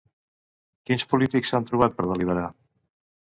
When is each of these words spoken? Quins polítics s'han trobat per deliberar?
Quins 0.89 1.03
polítics 1.11 1.53
s'han 1.53 1.69
trobat 1.69 1.95
per 1.99 2.07
deliberar? 2.13 2.47